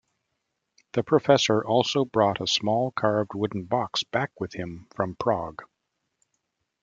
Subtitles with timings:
[0.93, 5.61] The professor also brought a small carved wooden box back with him from Prague.